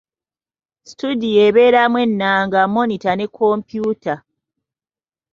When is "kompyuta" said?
3.35-4.15